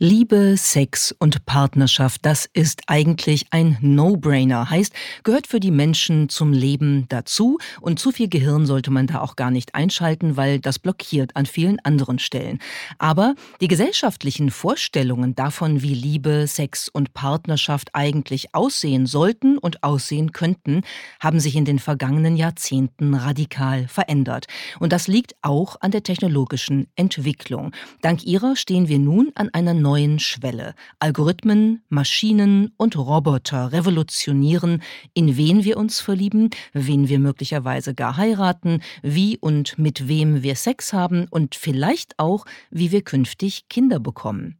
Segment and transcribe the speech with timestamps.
[0.00, 4.70] Liebe, Sex und Partnerschaft, das ist eigentlich ein No-Brainer.
[4.70, 4.92] Heißt,
[5.24, 9.34] gehört für die Menschen zum Leben dazu und zu viel Gehirn sollte man da auch
[9.34, 12.60] gar nicht einschalten, weil das blockiert an vielen anderen Stellen.
[12.98, 20.30] Aber die gesellschaftlichen Vorstellungen davon, wie Liebe, Sex und Partnerschaft eigentlich aussehen sollten und aussehen
[20.30, 20.82] könnten,
[21.18, 24.46] haben sich in den vergangenen Jahrzehnten radikal verändert.
[24.78, 27.72] Und das liegt auch an der technologischen Entwicklung.
[28.00, 30.74] Dank ihrer stehen wir nun an einer neuen Schwelle.
[30.98, 34.82] Algorithmen, Maschinen und Roboter revolutionieren,
[35.14, 40.56] in wen wir uns verlieben, wen wir möglicherweise gar heiraten, wie und mit wem wir
[40.56, 44.58] Sex haben und vielleicht auch, wie wir künftig Kinder bekommen.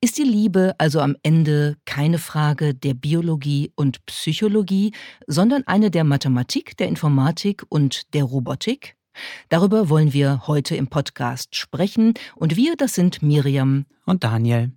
[0.00, 4.92] Ist die Liebe also am Ende keine Frage der Biologie und Psychologie,
[5.26, 8.97] sondern eine der Mathematik, der Informatik und der Robotik?
[9.48, 14.72] Darüber wollen wir heute im Podcast sprechen und wir, das sind Miriam und Daniel.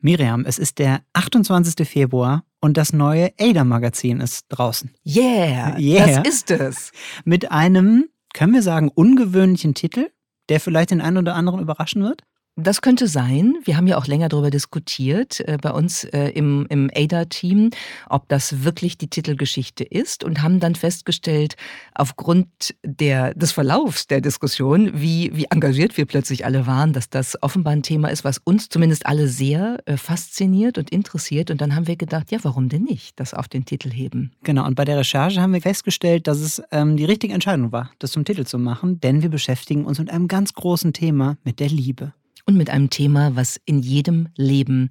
[0.00, 1.86] Miriam, es ist der 28.
[1.88, 4.94] Februar und das neue Ada-Magazin ist draußen.
[5.04, 6.92] Yeah, yeah, das ist es.
[7.24, 10.10] Mit einem, können wir sagen, ungewöhnlichen Titel,
[10.48, 12.22] der vielleicht den einen oder anderen überraschen wird?
[12.60, 13.54] Das könnte sein.
[13.62, 17.70] Wir haben ja auch länger darüber diskutiert äh, bei uns äh, im, im ADA-Team,
[18.08, 21.54] ob das wirklich die Titelgeschichte ist und haben dann festgestellt,
[21.94, 27.40] aufgrund der, des Verlaufs der Diskussion, wie, wie engagiert wir plötzlich alle waren, dass das
[27.44, 31.52] offenbar ein Thema ist, was uns zumindest alle sehr äh, fasziniert und interessiert.
[31.52, 34.32] Und dann haben wir gedacht, ja, warum denn nicht das auf den Titel heben?
[34.42, 37.92] Genau, und bei der Recherche haben wir festgestellt, dass es ähm, die richtige Entscheidung war,
[38.00, 41.60] das zum Titel zu machen, denn wir beschäftigen uns mit einem ganz großen Thema, mit
[41.60, 42.14] der Liebe
[42.48, 44.88] und mit einem Thema, was in jedem Leben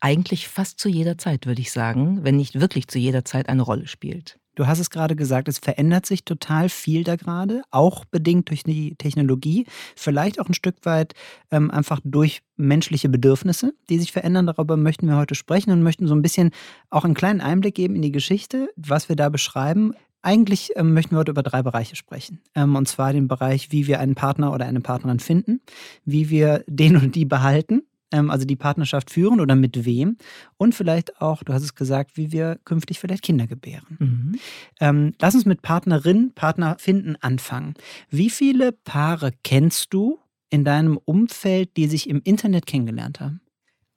[0.00, 3.62] eigentlich fast zu jeder Zeit, würde ich sagen, wenn nicht wirklich zu jeder Zeit eine
[3.62, 4.40] Rolle spielt.
[4.56, 8.64] Du hast es gerade gesagt, es verändert sich total viel da gerade, auch bedingt durch
[8.64, 11.12] die Technologie, vielleicht auch ein Stück weit
[11.52, 14.46] ähm, einfach durch menschliche Bedürfnisse, die sich verändern.
[14.46, 16.50] Darüber möchten wir heute sprechen und möchten so ein bisschen
[16.90, 19.92] auch einen kleinen Einblick geben in die Geschichte, was wir da beschreiben.
[20.22, 22.40] Eigentlich ähm, möchten wir heute über drei Bereiche sprechen.
[22.54, 25.60] Ähm, und zwar den Bereich, wie wir einen Partner oder eine Partnerin finden,
[26.04, 27.82] wie wir den und die behalten,
[28.12, 30.16] ähm, also die Partnerschaft führen oder mit wem.
[30.56, 33.96] Und vielleicht auch, du hast es gesagt, wie wir künftig vielleicht Kinder gebären.
[33.98, 34.38] Mhm.
[34.80, 37.74] Ähm, lass uns mit Partnerin, Partner finden anfangen.
[38.10, 40.18] Wie viele Paare kennst du
[40.50, 43.40] in deinem Umfeld, die sich im Internet kennengelernt haben?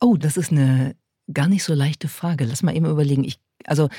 [0.01, 0.95] Oh, das ist eine
[1.31, 2.45] gar nicht so leichte Frage.
[2.45, 3.23] Lass mal eben überlegen.
[3.23, 3.89] Ich, also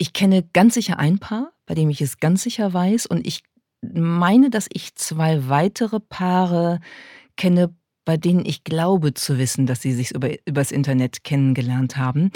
[0.00, 3.04] ich kenne ganz sicher ein Paar, bei dem ich es ganz sicher weiß.
[3.04, 3.42] Und ich
[3.82, 6.80] meine, dass ich zwei weitere Paare
[7.36, 7.74] kenne,
[8.06, 12.30] bei denen ich glaube zu wissen, dass sie sich über, übers Internet kennengelernt haben.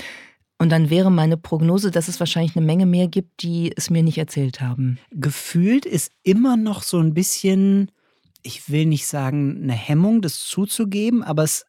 [0.58, 4.02] Und dann wäre meine Prognose, dass es wahrscheinlich eine Menge mehr gibt, die es mir
[4.02, 4.98] nicht erzählt haben.
[5.10, 7.90] Gefühlt ist immer noch so ein bisschen,
[8.42, 11.64] ich will nicht sagen, eine Hemmung, das zuzugeben, aber es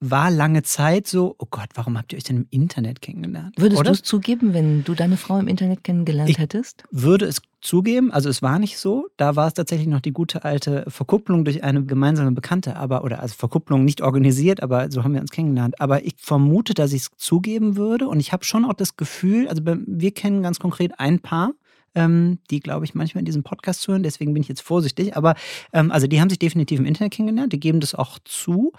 [0.00, 3.54] war lange Zeit so, oh Gott, warum habt ihr euch denn im Internet kennengelernt?
[3.58, 6.84] Würdest du es zugeben, wenn du deine Frau im Internet kennengelernt ich hättest?
[6.90, 9.08] Würde es zugeben, also es war nicht so.
[9.16, 13.20] Da war es tatsächlich noch die gute alte Verkupplung durch eine gemeinsame Bekannte, aber, oder
[13.20, 15.80] also Verkupplung nicht organisiert, aber so haben wir uns kennengelernt.
[15.80, 19.48] Aber ich vermute, dass ich es zugeben würde und ich habe schon auch das Gefühl,
[19.48, 21.52] also wir kennen ganz konkret ein Paar,
[21.94, 24.02] ähm, die, glaube ich, manchmal in diesem Podcast hören.
[24.02, 25.16] Deswegen bin ich jetzt vorsichtig.
[25.16, 25.34] Aber
[25.72, 28.72] ähm, also die haben sich definitiv im Internet kennengelernt, die geben das auch zu.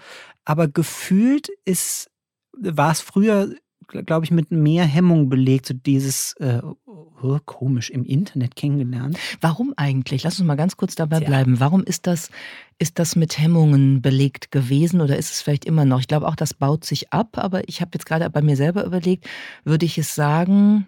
[0.44, 2.10] Aber gefühlt ist,
[2.52, 3.48] war es früher
[3.86, 9.18] glaube ich, mit mehr Hemmung belegt, so dieses äh, oh, komisch im Internet kennengelernt.
[9.40, 10.22] Warum eigentlich?
[10.22, 11.26] Lass uns mal ganz kurz dabei ja.
[11.26, 11.60] bleiben.
[11.60, 12.30] Warum ist das,
[12.78, 16.00] ist das mit Hemmungen belegt gewesen oder ist es vielleicht immer noch?
[16.00, 18.84] Ich glaube auch, das baut sich ab, aber ich habe jetzt gerade bei mir selber
[18.84, 19.28] überlegt,
[19.64, 20.86] würde ich es sagen,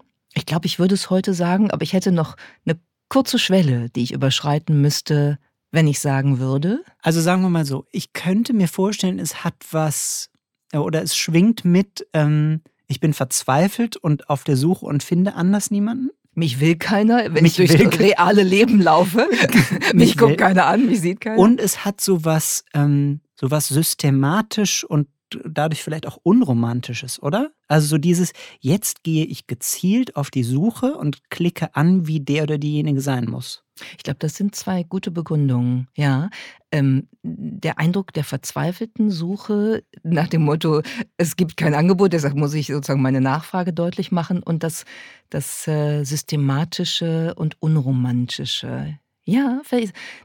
[0.48, 2.36] glaube, ich würde es heute sagen, aber ich hätte noch
[2.66, 5.38] eine kurze Schwelle, die ich überschreiten müsste,
[5.70, 6.82] wenn ich sagen würde.
[7.00, 10.30] Also sagen wir mal so, ich könnte mir vorstellen, es hat was
[10.72, 15.34] äh, oder es schwingt mit, ähm, ich bin verzweifelt und auf der Suche und finde
[15.34, 16.08] anders niemanden.
[16.34, 19.26] Mich will keiner, wenn mich ich durchs reale Leben laufe.
[19.92, 21.38] mich, mich guckt keiner an, mich sieht keiner.
[21.38, 25.08] Und es hat sowas, ähm, sowas systematisch und
[25.44, 27.50] dadurch vielleicht auch Unromantisches, oder?
[27.66, 32.44] Also so dieses, jetzt gehe ich gezielt auf die Suche und klicke an, wie der
[32.44, 33.64] oder diejenige sein muss.
[33.96, 36.30] Ich glaube, das sind zwei gute Begründungen, ja.
[36.72, 40.82] Ähm, der Eindruck der verzweifelten Suche nach dem Motto,
[41.16, 44.84] es gibt kein Angebot, deshalb muss ich sozusagen meine Nachfrage deutlich machen und das,
[45.30, 48.98] das äh, systematische und unromantische.
[49.30, 49.60] Ja,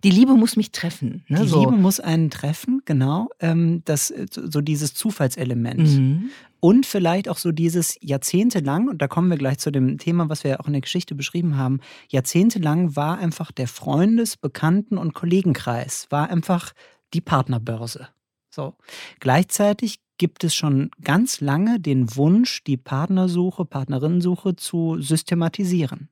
[0.06, 1.26] die Liebe muss mich treffen.
[1.28, 1.42] Ne?
[1.42, 1.60] Die so.
[1.60, 3.28] Liebe muss einen treffen, genau.
[3.42, 5.82] Ähm, das, so dieses Zufallselement.
[5.82, 6.30] Mhm.
[6.62, 10.46] Und vielleicht auch so dieses jahrzehntelang, und da kommen wir gleich zu dem Thema, was
[10.46, 16.08] wir auch in der Geschichte beschrieben haben, jahrzehntelang war einfach der Freundes-, Bekannten- und Kollegenkreis,
[16.10, 16.72] war einfach
[17.14, 18.08] die Partnerbörse.
[18.50, 18.76] So.
[19.20, 26.08] Gleichzeitig gibt es schon ganz lange den Wunsch, die Partnersuche, Partnerinnensuche zu systematisieren.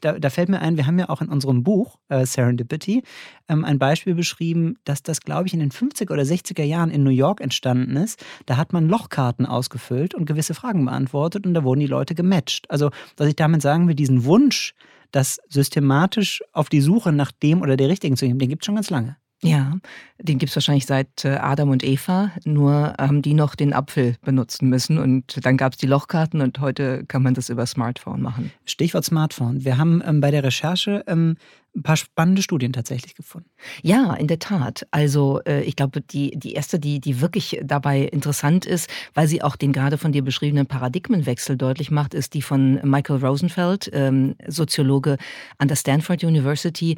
[0.00, 3.02] Da, da, fällt mir ein, wir haben ja auch in unserem Buch äh, Serendipity
[3.48, 7.02] ähm, ein Beispiel beschrieben, dass das, glaube ich, in den 50er oder 60er Jahren in
[7.02, 8.22] New York entstanden ist.
[8.44, 12.70] Da hat man Lochkarten ausgefüllt und gewisse Fragen beantwortet und da wurden die Leute gematcht.
[12.70, 14.74] Also, was ich damit sagen will, diesen Wunsch,
[15.12, 18.66] das systematisch auf die Suche nach dem oder der Richtigen zu nehmen, den gibt es
[18.66, 19.16] schon ganz lange.
[19.42, 19.74] Ja,
[20.18, 24.16] den gibt es wahrscheinlich seit äh, Adam und Eva, nur haben die noch den Apfel
[24.24, 28.22] benutzen müssen und dann gab es die Lochkarten und heute kann man das über Smartphone
[28.22, 28.50] machen.
[28.64, 29.64] Stichwort Smartphone.
[29.64, 31.36] Wir haben ähm, bei der Recherche ähm,
[31.76, 33.48] ein paar spannende Studien tatsächlich gefunden.
[33.82, 34.86] Ja, in der Tat.
[34.90, 39.42] Also äh, ich glaube, die, die erste, die, die wirklich dabei interessant ist, weil sie
[39.42, 44.36] auch den gerade von dir beschriebenen Paradigmenwechsel deutlich macht, ist die von Michael Rosenfeld, ähm,
[44.46, 45.18] Soziologe
[45.58, 46.96] an der Stanford University,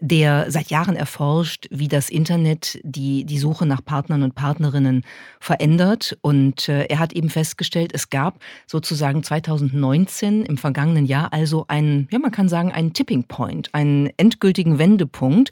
[0.00, 5.04] der seit Jahren erforscht, wie das Internet die, die Suche nach Partnern und Partnerinnen
[5.40, 6.16] verändert.
[6.22, 12.08] Und äh, er hat eben festgestellt, es gab sozusagen 2019 im vergangenen Jahr also einen,
[12.10, 15.50] ja man kann sagen, einen Tipping Point, einen endgültigen Wendepunkt.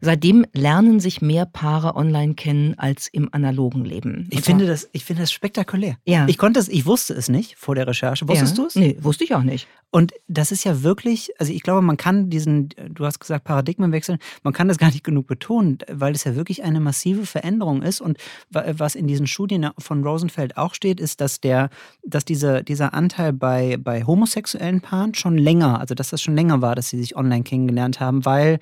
[0.00, 4.28] Seitdem lernen sich mehr Paare online kennen als im analogen Leben.
[4.30, 5.96] Ich finde, das, ich finde das spektakulär.
[6.04, 6.26] Ja.
[6.28, 8.28] Ich konnte es, ich wusste es nicht vor der Recherche.
[8.28, 8.62] Wusstest ja.
[8.62, 8.76] du es?
[8.76, 9.66] Nee, wusste ich auch nicht.
[9.90, 14.18] Und das ist ja wirklich, also ich glaube, man kann diesen, du hast gesagt, Paradigmenwechsel,
[14.42, 18.00] man kann das gar nicht genug betonen, weil es ja wirklich eine massive Veränderung ist.
[18.00, 18.18] Und
[18.50, 21.70] was in diesen Studien von Rosenfeld auch steht, ist, dass der,
[22.04, 26.60] dass diese, dieser Anteil bei, bei homosexuellen Paaren schon länger, also dass das schon länger
[26.60, 28.58] war, dass sie sich online kennengelernt haben, weil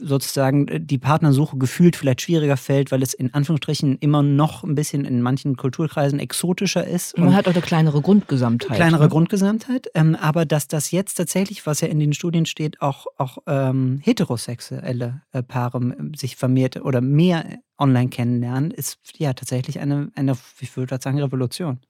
[0.00, 5.04] sozusagen die Partnersuche gefühlt vielleicht schwieriger fällt, weil es in Anführungsstrichen immer noch ein bisschen
[5.04, 7.14] in manchen Kulturkreisen exotischer ist.
[7.14, 8.76] Und man hat auch eine kleinere Grundgesamtheit.
[8.76, 9.08] Kleinere ne?
[9.08, 13.38] Grundgesamtheit, ähm, aber dass das jetzt tatsächlich, was ja in den Studien steht, auch, auch
[13.46, 17.44] ähm, heterosexuelle äh, Paare ähm, sich vermehrt oder mehr
[17.78, 21.80] online kennenlernen, ist ja tatsächlich eine, eine ich würde sagen, Revolution.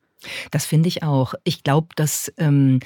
[0.50, 1.34] Das finde ich auch.
[1.44, 2.80] Ich glaube, dass ähm,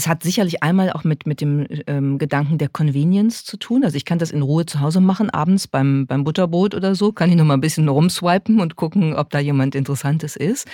[0.00, 3.84] es hat sicherlich einmal auch mit, mit dem ähm, Gedanken der Convenience zu tun.
[3.84, 7.12] Also ich kann das in Ruhe zu Hause machen, abends beim, beim Butterbrot oder so,
[7.12, 10.66] kann ich noch mal ein bisschen rumswipen und gucken, ob da jemand Interessantes ist.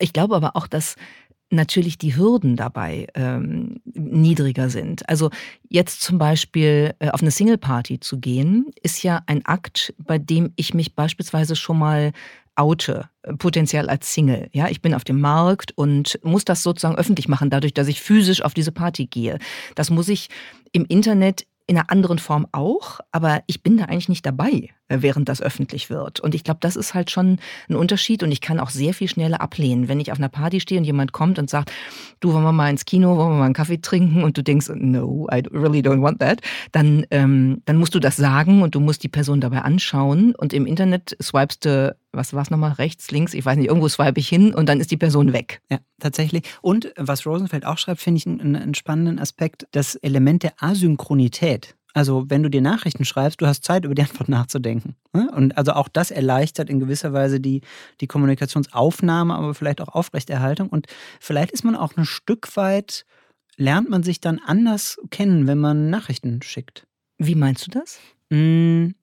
[0.00, 0.96] Ich glaube aber auch, dass
[1.50, 5.08] natürlich die Hürden dabei ähm, niedriger sind.
[5.08, 5.30] Also
[5.68, 10.52] jetzt zum Beispiel äh, auf eine Single-Party zu gehen, ist ja ein Akt, bei dem
[10.56, 12.10] ich mich beispielsweise schon mal
[12.58, 14.48] oute, äh, potenziell als Single.
[14.52, 18.00] Ja, ich bin auf dem Markt und muss das sozusagen öffentlich machen, dadurch, dass ich
[18.00, 19.38] physisch auf diese Party gehe.
[19.74, 20.28] Das muss ich
[20.72, 25.28] im Internet in einer anderen Form auch, aber ich bin da eigentlich nicht dabei, während
[25.28, 26.20] das öffentlich wird.
[26.20, 27.38] Und ich glaube, das ist halt schon
[27.68, 29.88] ein Unterschied und ich kann auch sehr viel schneller ablehnen.
[29.88, 31.72] Wenn ich auf einer Party stehe und jemand kommt und sagt,
[32.20, 34.70] du, wollen wir mal ins Kino, wollen wir mal einen Kaffee trinken und du denkst,
[34.74, 36.40] no, I really don't want that,
[36.72, 40.52] dann, ähm, dann musst du das sagen und du musst die Person dabei anschauen und
[40.52, 44.18] im Internet swipest du was war es nochmal, rechts, links, ich weiß nicht, irgendwo swipe
[44.18, 45.60] ich hin und dann ist die Person weg.
[45.70, 46.42] Ja, tatsächlich.
[46.62, 51.76] Und was Rosenfeld auch schreibt, finde ich einen, einen spannenden Aspekt, das Element der Asynchronität.
[51.94, 54.96] Also wenn du dir Nachrichten schreibst, du hast Zeit, über die Antwort nachzudenken.
[55.12, 55.30] Ne?
[55.34, 57.62] Und also auch das erleichtert in gewisser Weise die,
[58.00, 60.68] die Kommunikationsaufnahme, aber vielleicht auch Aufrechterhaltung.
[60.68, 60.86] Und
[61.20, 63.04] vielleicht ist man auch ein Stück weit,
[63.56, 66.86] lernt man sich dann anders kennen, wenn man Nachrichten schickt.
[67.18, 67.98] Wie meinst du das?
[68.32, 68.94] Hm,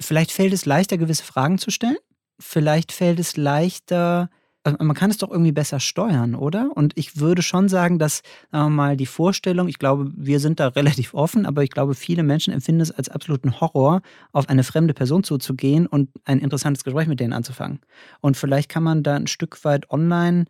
[0.00, 1.96] vielleicht fällt es leichter, gewisse Fragen zu stellen
[2.42, 4.28] vielleicht fällt es leichter,
[4.64, 6.70] man kann es doch irgendwie besser steuern, oder?
[6.74, 10.60] Und ich würde schon sagen, dass, sagen wir mal, die Vorstellung, ich glaube, wir sind
[10.60, 14.02] da relativ offen, aber ich glaube, viele Menschen empfinden es als absoluten Horror,
[14.32, 17.80] auf eine fremde Person zuzugehen und ein interessantes Gespräch mit denen anzufangen.
[18.20, 20.44] Und vielleicht kann man da ein Stück weit online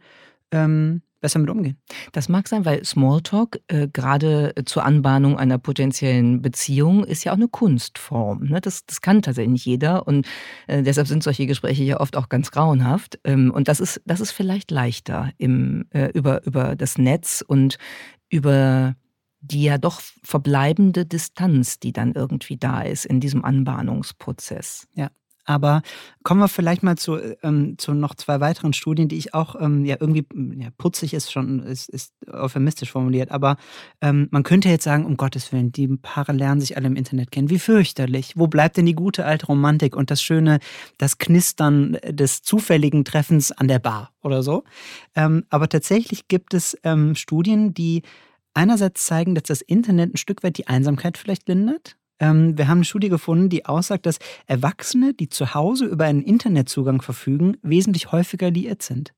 [0.51, 1.79] ähm, besser mit umgehen.
[2.13, 7.37] Das mag sein, weil Smalltalk äh, gerade zur Anbahnung einer potenziellen Beziehung ist ja auch
[7.37, 8.45] eine Kunstform.
[8.45, 8.61] Ne?
[8.61, 10.27] Das, das kann tatsächlich nicht jeder und
[10.67, 13.19] äh, deshalb sind solche Gespräche ja oft auch ganz grauenhaft.
[13.25, 17.79] Ähm, und das ist, das ist vielleicht leichter im, äh, über, über das Netz und
[18.29, 18.97] über
[19.41, 24.87] die ja doch verbleibende Distanz, die dann irgendwie da ist in diesem Anbahnungsprozess.
[24.95, 25.11] Ja,
[25.45, 25.83] aber
[26.23, 29.85] kommen wir vielleicht mal zu, ähm, zu noch zwei weiteren Studien, die ich auch ähm,
[29.85, 33.57] ja irgendwie, ja, putzig ist schon, ist, ist euphemistisch formuliert, aber
[34.01, 37.31] ähm, man könnte jetzt sagen, um Gottes Willen, die Paare lernen sich alle im Internet
[37.31, 37.51] kennen.
[37.51, 38.35] Wie fürchterlich.
[38.37, 40.61] Wo bleibt denn die gute alte Romantik und das schöne,
[40.99, 44.65] das Knistern des zufälligen Treffens an der Bar oder so?
[45.15, 48.03] Ähm, aber tatsächlich gibt es ähm, Studien, die
[48.55, 52.79] einerseits zeigen, dass das Internet ein Stück weit die Einsamkeit vielleicht lindert ähm, wir haben
[52.79, 58.13] eine Studie gefunden, die aussagt, dass Erwachsene, die zu Hause über einen Internetzugang verfügen, wesentlich
[58.13, 59.13] häufiger liiert sind.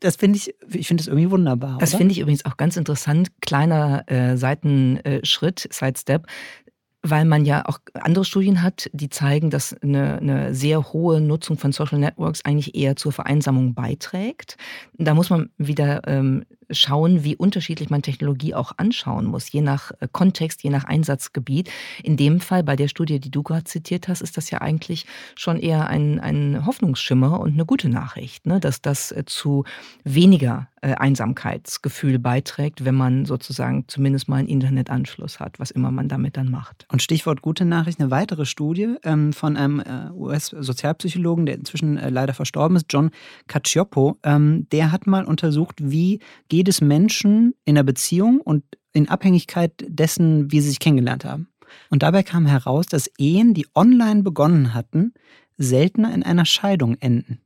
[0.00, 1.76] Das finde ich, ich finde es irgendwie wunderbar.
[1.78, 3.28] Das finde ich übrigens auch ganz interessant.
[3.42, 6.26] Kleiner äh, Seitenschritt, Sidestep
[7.06, 11.58] weil man ja auch andere Studien hat, die zeigen, dass eine, eine, sehr hohe Nutzung
[11.58, 14.56] von Social Networks eigentlich eher zur Vereinsamung beiträgt.
[14.96, 19.92] Da muss man wieder ähm, schauen, wie unterschiedlich man Technologie auch anschauen muss, je nach
[20.00, 21.70] äh, Kontext, je nach Einsatzgebiet.
[22.02, 25.06] In dem Fall, bei der Studie, die du gerade zitiert hast, ist das ja eigentlich
[25.34, 28.60] schon eher ein, ein Hoffnungsschimmer und eine gute Nachricht, ne?
[28.60, 29.64] dass das äh, zu
[30.04, 36.08] weniger äh, Einsamkeitsgefühl beiträgt, wenn man sozusagen zumindest mal einen Internetanschluss hat, was immer man
[36.08, 36.86] damit dann macht.
[36.90, 39.82] Und Stichwort gute Nachricht, eine weitere Studie ähm, von einem
[40.14, 43.10] US-Sozialpsychologen, der inzwischen leider verstorben ist, John
[43.46, 46.20] Cacioppo, ähm, der hat mal untersucht, wie
[46.54, 51.48] geht es Menschen in einer Beziehung und in Abhängigkeit dessen, wie sie sich kennengelernt haben.
[51.90, 55.14] Und dabei kam heraus, dass Ehen, die online begonnen hatten,
[55.56, 57.40] seltener in einer Scheidung enden.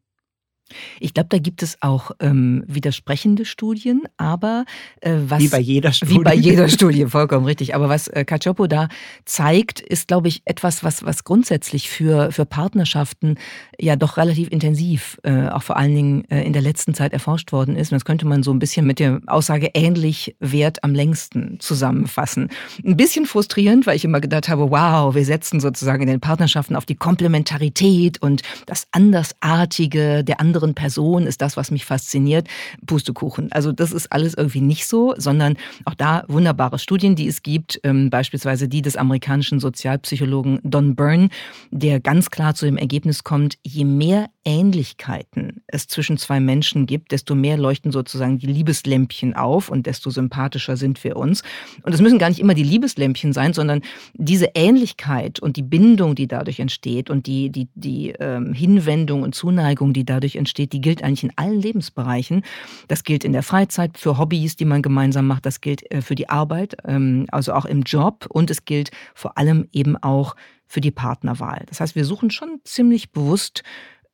[1.00, 4.64] Ich glaube, da gibt es auch ähm, widersprechende Studien, aber
[5.00, 5.40] äh, was.
[5.40, 6.14] Wie bei jeder Studie.
[6.14, 7.74] Wie bei jeder Studie, vollkommen richtig.
[7.74, 8.88] Aber was äh, Cacioppo da
[9.24, 13.36] zeigt, ist, glaube ich, etwas, was, was grundsätzlich für, für Partnerschaften
[13.80, 17.52] ja doch relativ intensiv, äh, auch vor allen Dingen äh, in der letzten Zeit erforscht
[17.52, 17.92] worden ist.
[17.92, 22.48] Und das könnte man so ein bisschen mit der Aussage ähnlich wert am längsten zusammenfassen.
[22.84, 26.76] Ein bisschen frustrierend, weil ich immer gedacht habe, wow, wir setzen sozusagen in den Partnerschaften
[26.76, 32.48] auf die Komplementarität und das Andersartige der anderen anderen Person ist das, was mich fasziniert.
[32.84, 33.52] Pustekuchen.
[33.52, 37.78] Also das ist alles irgendwie nicht so, sondern auch da wunderbare Studien, die es gibt,
[37.84, 41.28] ähm, beispielsweise die des amerikanischen Sozialpsychologen Don Byrne,
[41.70, 47.12] der ganz klar zu dem Ergebnis kommt, je mehr Ähnlichkeiten es zwischen zwei Menschen gibt,
[47.12, 51.42] desto mehr leuchten sozusagen die Liebeslämpchen auf und desto sympathischer sind wir uns.
[51.82, 53.82] Und es müssen gar nicht immer die Liebeslämpchen sein, sondern
[54.14, 59.34] diese Ähnlichkeit und die Bindung, die dadurch entsteht und die, die, die ähm, Hinwendung und
[59.34, 62.42] Zuneigung, die dadurch entsteht, entsteht, die gilt eigentlich in allen Lebensbereichen.
[62.88, 66.14] Das gilt in der Freizeit, für Hobbys, die man gemeinsam macht, das gilt äh, für
[66.14, 70.34] die Arbeit, ähm, also auch im Job und es gilt vor allem eben auch
[70.66, 71.64] für die Partnerwahl.
[71.68, 73.62] Das heißt, wir suchen schon ziemlich bewusst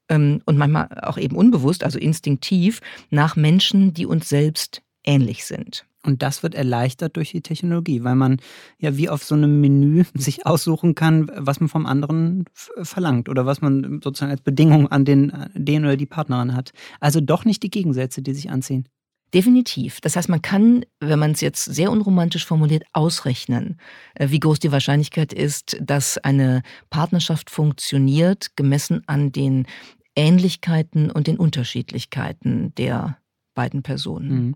[0.08, 5.86] ähm, und manchmal auch eben unbewusst, also instinktiv, nach Menschen, die uns selbst ähnlich sind.
[6.04, 8.38] Und das wird erleichtert durch die Technologie, weil man
[8.78, 13.46] ja wie auf so einem Menü sich aussuchen kann, was man vom anderen verlangt oder
[13.46, 16.72] was man sozusagen als Bedingung an den, den oder die Partnerin hat.
[17.00, 18.88] Also doch nicht die Gegensätze, die sich anziehen.
[19.32, 20.00] Definitiv.
[20.00, 23.78] Das heißt, man kann, wenn man es jetzt sehr unromantisch formuliert, ausrechnen,
[24.14, 29.66] äh, wie groß die Wahrscheinlichkeit ist, dass eine Partnerschaft funktioniert, gemessen an den
[30.14, 33.18] Ähnlichkeiten und den Unterschiedlichkeiten der
[33.54, 34.46] beiden Personen.
[34.46, 34.54] Mhm.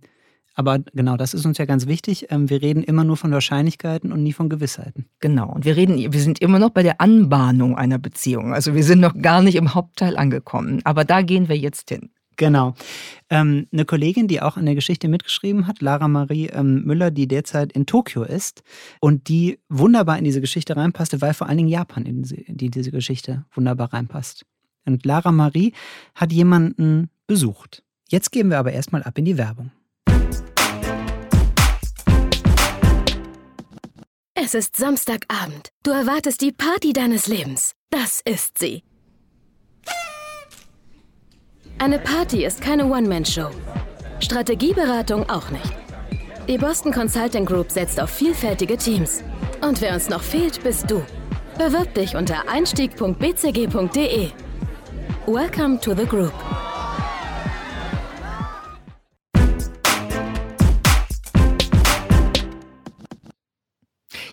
[0.59, 2.33] Aber genau, das ist uns ja ganz wichtig.
[2.33, 5.07] Ähm, wir reden immer nur von Wahrscheinlichkeiten und nie von Gewissheiten.
[5.21, 5.49] Genau.
[5.53, 8.53] Und wir reden, wir sind immer noch bei der Anbahnung einer Beziehung.
[8.53, 10.81] Also wir sind noch gar nicht im Hauptteil angekommen.
[10.83, 12.11] Aber da gehen wir jetzt hin.
[12.37, 12.75] Genau.
[13.31, 17.29] Ähm, eine Kollegin, die auch an der Geschichte mitgeschrieben hat, Lara Marie ähm, Müller, die
[17.29, 18.65] derzeit in Tokio ist
[19.01, 22.71] und die wunderbar in diese Geschichte reinpasste, weil vor allen Dingen Japan in die, die
[22.71, 24.45] diese Geschichte wunderbar reinpasst.
[24.87, 25.73] Und Lara Marie
[26.17, 27.85] hat jemanden besucht.
[28.09, 29.71] Jetzt gehen wir aber erstmal ab in die Werbung.
[34.41, 35.71] Es ist Samstagabend.
[35.83, 37.73] Du erwartest die Party deines Lebens.
[37.91, 38.85] Das ist sie.
[41.81, 43.51] Eine Party ist keine One-Man-Show.
[44.21, 45.75] Strategieberatung auch nicht.
[46.47, 49.25] Die Boston Consulting Group setzt auf vielfältige Teams.
[49.61, 51.05] Und wer uns noch fehlt, bist du.
[51.59, 54.31] Bewirb dich unter einstieg.bcg.de.
[55.27, 56.35] Welcome to the Group.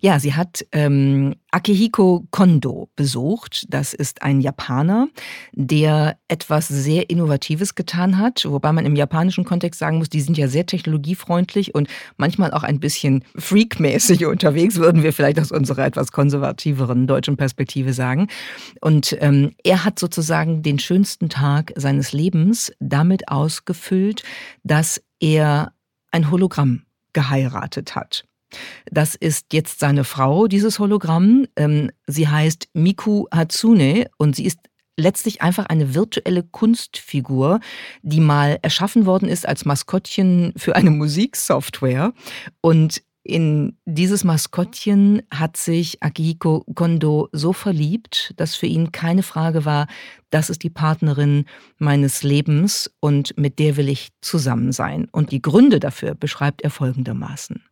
[0.05, 3.65] Ja, sie hat ähm, Akihiko Kondo besucht.
[3.69, 5.07] Das ist ein Japaner,
[5.51, 10.37] der etwas sehr Innovatives getan hat, wobei man im japanischen Kontext sagen muss, die sind
[10.37, 15.87] ja sehr technologiefreundlich und manchmal auch ein bisschen freakmäßig unterwegs, würden wir vielleicht aus unserer
[15.87, 18.27] etwas konservativeren deutschen Perspektive sagen.
[18.81, 24.21] Und ähm, er hat sozusagen den schönsten Tag seines Lebens damit ausgefüllt,
[24.63, 25.73] dass er
[26.11, 28.23] ein Hologramm geheiratet hat.
[28.91, 31.47] Das ist jetzt seine Frau, dieses Hologramm.
[31.55, 34.59] Ähm, sie heißt Miku Hatsune und sie ist
[34.97, 37.59] letztlich einfach eine virtuelle Kunstfigur,
[38.01, 42.13] die mal erschaffen worden ist als Maskottchen für eine Musiksoftware.
[42.61, 49.65] Und in dieses Maskottchen hat sich Akihiko Kondo so verliebt, dass für ihn keine Frage
[49.65, 49.87] war,
[50.29, 51.45] das ist die Partnerin
[51.79, 55.07] meines Lebens und mit der will ich zusammen sein.
[55.11, 57.63] Und die Gründe dafür beschreibt er folgendermaßen.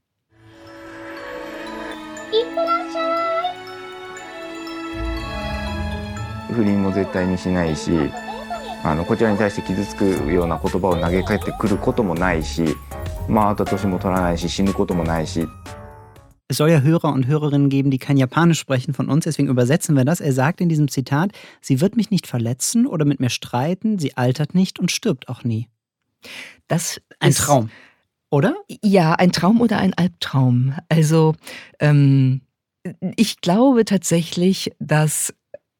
[6.52, 7.90] 不倫も絶対にしないし
[8.82, 12.76] あのこちらに対して傷つくような言葉を投げかけてくることもないし、
[13.28, 15.46] まあ、あと年も取らないし死ぬこともないし。
[16.50, 20.06] Es soll ja Hörer und Hörerinnen geben, die kein Japanisch sprechen von uns, deswegen übersetzen wir
[20.06, 20.20] das.
[20.20, 24.16] Er sagt in diesem Zitat, sie wird mich nicht verletzen oder mit mir streiten, sie
[24.16, 25.68] altert nicht und stirbt auch nie.
[26.66, 27.68] Das ein ist, Traum,
[28.30, 28.56] oder?
[28.82, 30.72] Ja, ein Traum oder ein Albtraum.
[30.88, 31.34] Also
[31.80, 32.40] ähm,
[33.16, 35.34] ich glaube tatsächlich, dass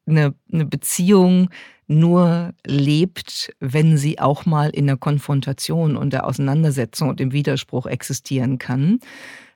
[0.06, 1.48] eine, eine Beziehung
[1.86, 7.86] nur lebt, wenn sie auch mal in der Konfrontation und der Auseinandersetzung und im Widerspruch
[7.86, 9.00] existieren kann.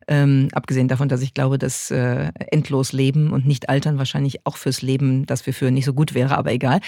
[0.08, 4.56] Ähm, abgesehen davon, dass ich glaube, dass äh, endlos Leben und nicht altern wahrscheinlich auch
[4.56, 6.80] fürs Leben, das wir führen, nicht so gut wäre, aber egal.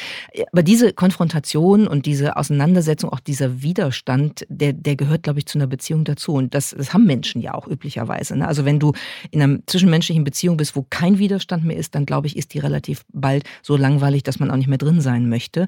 [0.53, 5.59] Aber diese Konfrontation und diese Auseinandersetzung, auch dieser Widerstand, der, der gehört, glaube ich, zu
[5.59, 6.33] einer Beziehung dazu.
[6.33, 8.37] Und das, das haben Menschen ja auch üblicherweise.
[8.37, 8.49] Ne?
[8.49, 8.93] Also wenn du
[9.31, 12.59] in einer zwischenmenschlichen Beziehung bist, wo kein Widerstand mehr ist, dann glaube ich, ist die
[12.59, 15.67] relativ bald so langweilig, dass man auch nicht mehr drin sein möchte.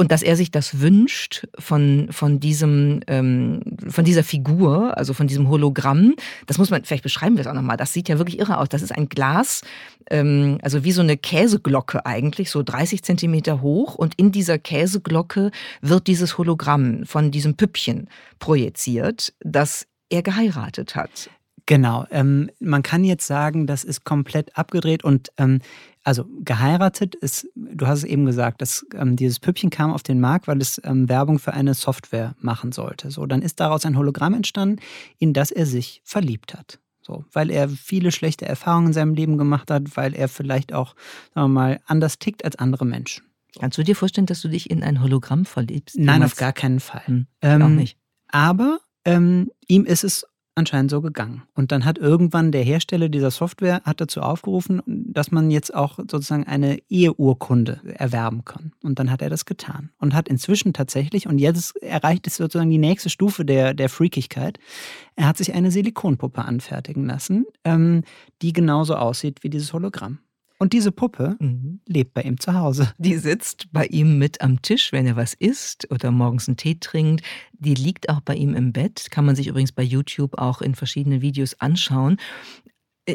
[0.00, 5.26] Und dass er sich das wünscht von, von, diesem, ähm, von dieser Figur, also von
[5.26, 6.14] diesem Hologramm,
[6.46, 8.68] das muss man, vielleicht beschreiben wir es auch nochmal, das sieht ja wirklich irre aus.
[8.68, 9.62] Das ist ein Glas,
[10.10, 13.94] ähm, also wie so eine Käseglocke eigentlich, so 30 Zentimeter hoch.
[13.94, 18.08] Und in dieser Käseglocke wird dieses Hologramm von diesem Püppchen
[18.38, 21.30] projiziert, das er geheiratet hat.
[21.66, 22.06] Genau.
[22.10, 25.60] Ähm, man kann jetzt sagen, das ist komplett abgedreht und ähm,
[26.08, 30.20] also geheiratet ist, du hast es eben gesagt, dass ähm, dieses Püppchen kam auf den
[30.20, 33.10] Markt, weil es ähm, Werbung für eine Software machen sollte.
[33.10, 34.80] So, dann ist daraus ein Hologramm entstanden,
[35.18, 36.78] in das er sich verliebt hat.
[37.02, 40.94] So, weil er viele schlechte Erfahrungen in seinem Leben gemacht hat, weil er vielleicht auch,
[41.34, 43.24] sagen wir mal, anders tickt als andere Menschen.
[43.60, 45.98] Kannst du dir vorstellen, dass du dich in ein Hologramm verliebst?
[45.98, 47.06] Nein, auf gar keinen Fall.
[47.06, 47.98] Hm, ähm, auch nicht.
[48.28, 50.24] Aber ähm, ihm ist es
[50.58, 51.42] anscheinend so gegangen.
[51.54, 55.98] Und dann hat irgendwann der Hersteller dieser Software hat dazu aufgerufen, dass man jetzt auch
[55.98, 58.72] sozusagen eine Eheurkunde erwerben kann.
[58.82, 62.70] Und dann hat er das getan und hat inzwischen tatsächlich, und jetzt erreicht es sozusagen
[62.70, 64.58] die nächste Stufe der, der Freakigkeit,
[65.16, 68.02] er hat sich eine Silikonpuppe anfertigen lassen, ähm,
[68.42, 70.18] die genauso aussieht wie dieses Hologramm.
[70.58, 71.80] Und diese Puppe mhm.
[71.86, 72.92] lebt bei ihm zu Hause.
[72.98, 76.74] Die sitzt bei ihm mit am Tisch, wenn er was isst oder morgens einen Tee
[76.80, 77.24] trinkt.
[77.52, 79.06] Die liegt auch bei ihm im Bett.
[79.10, 82.16] Kann man sich übrigens bei YouTube auch in verschiedenen Videos anschauen.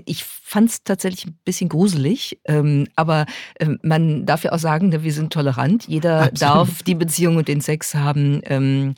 [0.06, 3.27] Ich fand es tatsächlich ein bisschen gruselig, ähm, aber
[3.60, 5.88] ähm, man darf ja auch sagen, ne, wir sind tolerant.
[5.88, 6.41] Jeder Absolut.
[6.41, 8.95] darf die Beziehung und den Sex haben, ähm,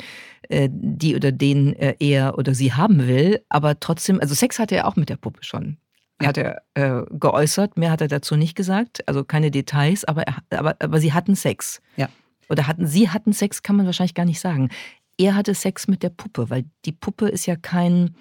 [0.47, 3.41] äh, die oder den äh, er oder sie haben will.
[3.49, 5.77] Aber trotzdem, also Sex hatte er auch mit der Puppe schon
[6.23, 7.77] hat er äh, geäußert.
[7.77, 11.35] Mehr hat er dazu nicht gesagt, also keine Details, aber, er, aber, aber sie hatten
[11.35, 11.81] Sex.
[11.97, 12.09] Ja.
[12.49, 14.69] Oder hatten sie hatten Sex, kann man wahrscheinlich gar nicht sagen.
[15.17, 18.15] Er hatte Sex mit der Puppe, weil die Puppe ist ja kein,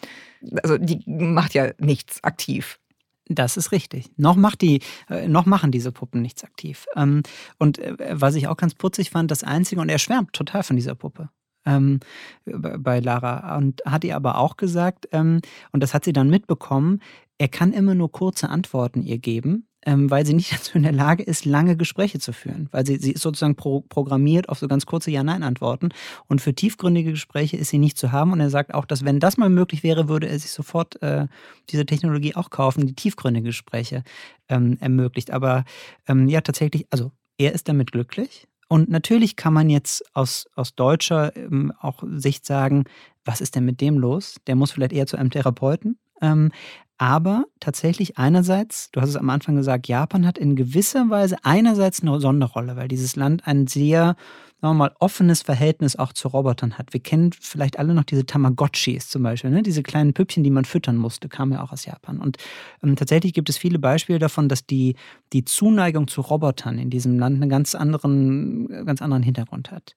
[0.63, 2.79] also die macht ja nichts aktiv.
[3.27, 4.11] Das ist richtig.
[4.17, 6.87] Noch, macht die, äh, noch machen diese Puppen nichts aktiv.
[6.95, 7.23] Ähm,
[7.59, 10.77] und äh, was ich auch ganz putzig fand, das Einzige, und er schwärmt total von
[10.77, 11.31] dieser Puppe
[11.67, 12.01] ähm,
[12.45, 15.41] bei Lara und hat ihr aber auch gesagt, ähm,
[15.73, 17.01] und das hat sie dann mitbekommen,
[17.39, 20.93] er kann immer nur kurze Antworten ihr geben, ähm, weil sie nicht dazu in der
[20.93, 22.69] Lage ist, lange Gespräche zu führen.
[22.71, 25.91] Weil sie, sie ist sozusagen pro, programmiert auf so ganz kurze Ja-Nein-Antworten.
[26.27, 28.33] Und für tiefgründige Gespräche ist sie nicht zu haben.
[28.33, 31.27] Und er sagt auch, dass wenn das mal möglich wäre, würde er sich sofort äh,
[31.71, 34.05] diese Technologie auch kaufen, die tiefgründige Gespräche
[34.49, 35.31] ähm, ermöglicht.
[35.31, 35.65] Aber
[36.09, 38.47] ähm, ja, tatsächlich, also er ist damit glücklich.
[38.69, 42.85] Und natürlich kann man jetzt aus, aus deutscher ähm, auch Sicht sagen,
[43.25, 44.37] was ist denn mit dem los?
[44.47, 45.99] Der muss vielleicht eher zu einem Therapeuten.
[46.21, 46.53] Ähm,
[46.97, 52.03] aber tatsächlich einerseits, du hast es am Anfang gesagt, Japan hat in gewisser Weise einerseits
[52.03, 54.15] eine Sonderrolle, weil dieses Land ein sehr,
[54.61, 56.93] sagen offenes Verhältnis auch zu Robotern hat.
[56.93, 59.63] Wir kennen vielleicht alle noch diese Tamagotchis zum Beispiel, ne?
[59.63, 62.21] diese kleinen Püppchen, die man füttern musste, kamen ja auch aus Japan.
[62.21, 62.39] Und
[62.83, 64.95] ähm, tatsächlich gibt es viele Beispiele davon, dass die,
[65.33, 69.97] die Zuneigung zu Robotern in diesem Land einen ganz anderen, ganz anderen Hintergrund hat.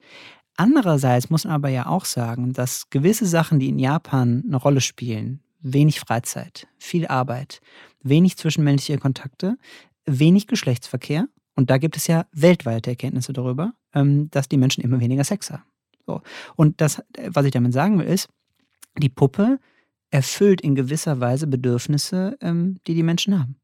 [0.57, 4.81] Andererseits muss man aber ja auch sagen, dass gewisse Sachen, die in Japan eine Rolle
[4.81, 7.61] spielen, wenig Freizeit, viel Arbeit,
[8.01, 9.57] wenig zwischenmenschliche Kontakte,
[10.05, 11.27] wenig Geschlechtsverkehr.
[11.55, 15.51] Und da gibt es ja weltweite Erkenntnisse darüber, ähm, dass die Menschen immer weniger Sex
[15.51, 15.63] haben.
[16.05, 16.21] So.
[16.55, 18.29] Und das, was ich damit sagen will, ist,
[18.97, 19.59] die Puppe
[20.09, 23.57] erfüllt in gewisser Weise Bedürfnisse, ähm, die die Menschen haben.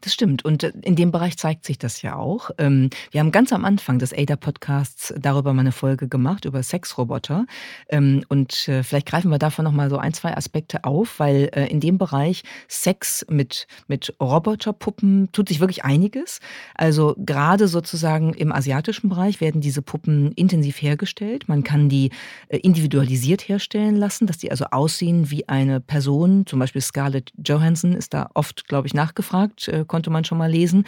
[0.00, 0.44] Das stimmt.
[0.44, 2.50] Und äh, in dem Bereich zeigt sich das ja auch.
[2.58, 7.46] Ähm, wir haben ganz am Anfang des ADA-Podcasts darüber mal eine Folge gemacht, über Sexroboter.
[7.88, 11.66] Ähm, und äh, vielleicht greifen wir davon nochmal so ein, zwei Aspekte auf, weil äh,
[11.66, 16.40] in dem Bereich Sex mit, mit Roboterpuppen tut sich wirklich einiges.
[16.74, 21.48] Also gerade sozusagen im asiatischen Bereich werden diese Puppen intensiv hergestellt.
[21.48, 22.10] Man kann die
[22.48, 26.46] individualisiert herstellen lassen, dass die also aussehen wie eine Person.
[26.46, 30.38] Zum Beispiel Scarlett Johansson ist da oft, glaube ich, nachgefragt sagt, äh, konnte man schon
[30.38, 30.84] mal lesen,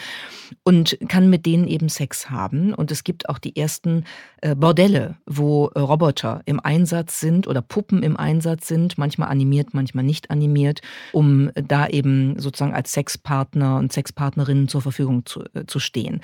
[0.63, 2.73] und kann mit denen eben Sex haben.
[2.73, 4.05] Und es gibt auch die ersten
[4.41, 9.73] äh, Bordelle, wo äh, Roboter im Einsatz sind oder Puppen im Einsatz sind, manchmal animiert,
[9.73, 10.81] manchmal nicht animiert,
[11.11, 16.21] um da eben sozusagen als Sexpartner und Sexpartnerinnen zur Verfügung zu, zu stehen.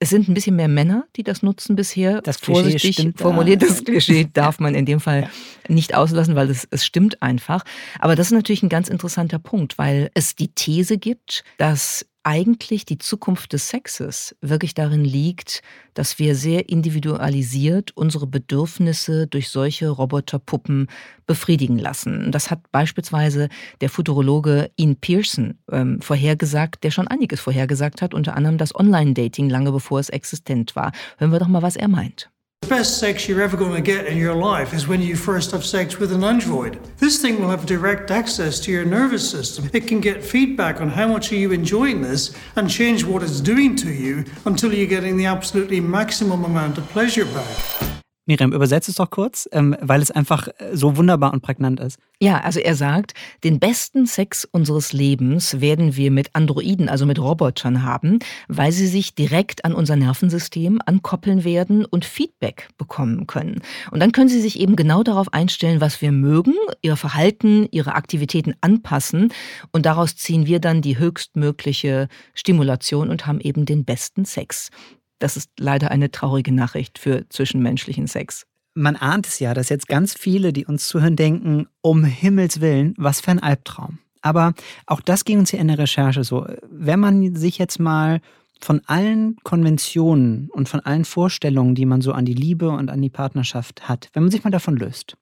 [0.00, 2.22] Es sind ein bisschen mehr Männer, die das nutzen bisher.
[2.22, 5.30] Das Vorsichtig formuliert, das Klischee darf man in dem Fall ja.
[5.74, 7.64] nicht auslassen, weil es, es stimmt einfach.
[7.98, 12.84] Aber das ist natürlich ein ganz interessanter Punkt, weil es die These gibt, dass eigentlich
[12.84, 15.62] die Zukunft des Sexes wirklich darin liegt,
[15.94, 20.88] dass wir sehr individualisiert unsere Bedürfnisse durch solche Roboterpuppen
[21.26, 22.30] befriedigen lassen.
[22.30, 23.48] Das hat beispielsweise
[23.80, 29.48] der Futurologe Ian Pearson ähm, vorhergesagt, der schon einiges vorhergesagt hat, unter anderem das Online-Dating
[29.48, 30.92] lange bevor es existent war.
[31.16, 32.30] Hören wir doch mal, was er meint.
[32.68, 35.52] The best sex you're ever going to get in your life is when you first
[35.52, 36.78] have sex with an android.
[36.98, 39.70] This thing will have direct access to your nervous system.
[39.72, 43.40] It can get feedback on how much are you enjoying this and change what it's
[43.40, 48.04] doing to you until you're getting the absolutely maximum amount of pleasure back.
[48.28, 51.98] Miriam, übersetzt es doch kurz, ähm, weil es einfach äh, so wunderbar und prägnant ist.
[52.20, 57.18] Ja, also er sagt, den besten Sex unseres Lebens werden wir mit Androiden, also mit
[57.18, 63.62] Robotern haben, weil sie sich direkt an unser Nervensystem ankoppeln werden und Feedback bekommen können.
[63.92, 67.94] Und dann können sie sich eben genau darauf einstellen, was wir mögen, ihr Verhalten, ihre
[67.94, 69.32] Aktivitäten anpassen
[69.72, 74.70] und daraus ziehen wir dann die höchstmögliche Stimulation und haben eben den besten Sex.
[75.18, 78.46] Das ist leider eine traurige Nachricht für zwischenmenschlichen Sex.
[78.74, 82.94] Man ahnt es ja, dass jetzt ganz viele, die uns zuhören, denken, um Himmels Willen,
[82.96, 83.98] was für ein Albtraum.
[84.22, 84.54] Aber
[84.86, 86.46] auch das ging uns hier in der Recherche so.
[86.70, 88.20] Wenn man sich jetzt mal
[88.60, 93.00] von allen Konventionen und von allen Vorstellungen, die man so an die Liebe und an
[93.00, 95.16] die Partnerschaft hat, wenn man sich mal davon löst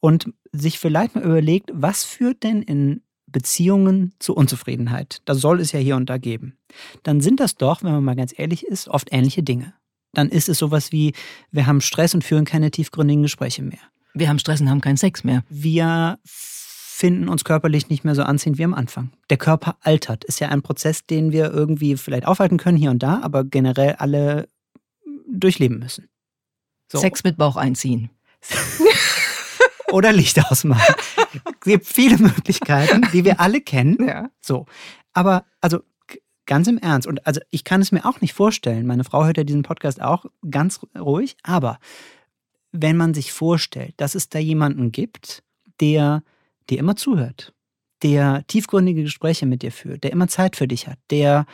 [0.00, 5.22] und sich vielleicht mal überlegt, was führt denn in Beziehungen zu Unzufriedenheit.
[5.24, 6.56] Das soll es ja hier und da geben.
[7.02, 9.74] Dann sind das doch, wenn man mal ganz ehrlich ist, oft ähnliche Dinge.
[10.12, 11.12] Dann ist es sowas wie,
[11.50, 13.78] wir haben Stress und führen keine tiefgründigen Gespräche mehr.
[14.14, 15.44] Wir haben Stress und haben keinen Sex mehr.
[15.48, 19.10] Wir finden uns körperlich nicht mehr so anziehend wie am Anfang.
[19.30, 20.24] Der Körper altert.
[20.24, 23.94] Ist ja ein Prozess, den wir irgendwie vielleicht aufhalten können hier und da, aber generell
[23.98, 24.48] alle
[25.30, 26.08] durchleben müssen.
[26.90, 26.98] So.
[26.98, 28.10] Sex mit Bauch einziehen.
[29.92, 30.94] oder Licht ausmachen.
[31.44, 33.98] Es gibt viele Möglichkeiten, die wir alle kennen.
[34.06, 34.30] Ja.
[34.40, 34.66] So.
[35.12, 35.80] Aber also
[36.46, 39.36] ganz im Ernst, und also ich kann es mir auch nicht vorstellen, meine Frau hört
[39.36, 41.78] ja diesen Podcast auch ganz ruhig, aber
[42.72, 45.42] wenn man sich vorstellt, dass es da jemanden gibt,
[45.80, 46.22] der
[46.68, 47.52] dir immer zuhört,
[48.02, 51.46] der tiefgründige Gespräche mit dir führt, der immer Zeit für dich hat, der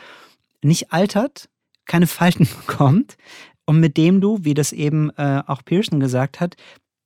[0.61, 1.49] nicht altert,
[1.85, 3.17] keine Falten bekommt
[3.65, 6.55] und mit dem du, wie das eben äh, auch Pearson gesagt hat,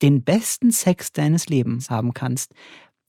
[0.02, 2.54] den besten Sex deines Lebens haben kannst,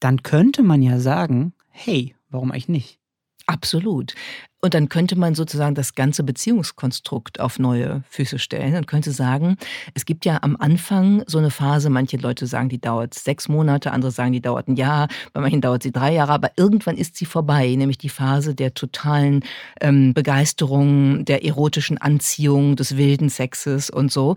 [0.00, 3.00] dann könnte man ja sagen, hey, warum eigentlich nicht?
[3.46, 4.14] Absolut.
[4.60, 9.56] Und dann könnte man sozusagen das ganze Beziehungskonstrukt auf neue Füße stellen und könnte sagen,
[9.94, 13.90] es gibt ja am Anfang so eine Phase, manche Leute sagen, die dauert sechs Monate,
[13.90, 17.16] andere sagen, die dauert ein Jahr, bei manchen dauert sie drei Jahre, aber irgendwann ist
[17.16, 19.42] sie vorbei, nämlich die Phase der totalen
[19.80, 24.36] ähm, Begeisterung, der erotischen Anziehung, des wilden Sexes und so.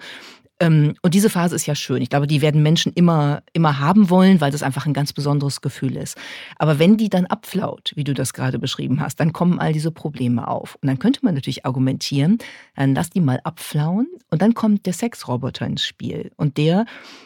[0.64, 2.02] Ähm, und diese Phase ist ja schön.
[2.02, 5.60] Ich glaube, die werden Menschen immer, immer haben wollen, weil das einfach ein ganz besonderes
[5.62, 6.18] Gefühl ist.
[6.58, 9.92] Aber wenn die dann abflaut, wie du das gerade beschrieben hast, dann kommen all diese
[9.92, 10.78] Probleme auf.
[10.82, 12.38] Und dann könnte man natürlich argumentieren,
[12.76, 16.32] dann lass die mal abflauen und dann kommt der Sexroboter ins Spiel.
[16.38, 16.86] Und der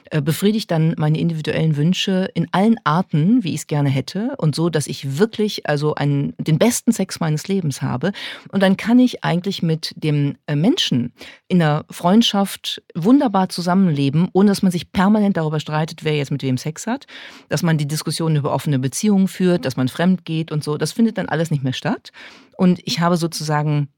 [0.09, 4.55] äh, befriedigt dann meine individuellen Wünsche in allen Arten, wie ich es gerne hätte und
[4.55, 8.13] so, dass ich wirklich also einen, den besten Sex meines Lebens habe.
[8.51, 11.13] Und dann kann ich eigentlich mit dem äh, Menschen
[11.47, 16.31] in der Freundschaft wunderbar wunderbar zusammenleben, ohne dass man sich permanent darüber streitet, wer jetzt
[16.31, 17.05] mit wem Sex hat,
[17.49, 20.77] dass man die Diskussion über offene Beziehungen führt, dass man fremd geht und so.
[20.77, 22.11] Das findet dann alles nicht mehr statt.
[22.55, 23.89] Und ich habe sozusagen